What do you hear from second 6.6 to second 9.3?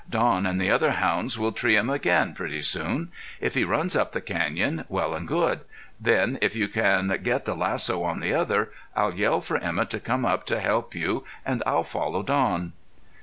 can get the lasso on the other, I'll